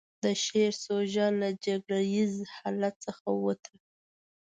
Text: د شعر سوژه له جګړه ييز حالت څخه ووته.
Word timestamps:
د 0.23 0.25
شعر 0.43 0.73
سوژه 0.85 1.27
له 1.41 1.49
جګړه 1.65 1.99
ييز 2.13 2.33
حالت 2.55 2.95
څخه 3.05 3.25
ووته. 3.33 3.73